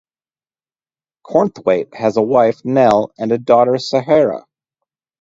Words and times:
Cornthwaite 1.27 1.93
has 1.93 2.17
a 2.17 2.23
wife, 2.23 2.65
Nel, 2.65 3.13
and 3.19 3.31
a 3.31 3.37
daughter, 3.37 3.77
Sahara. 3.77 4.47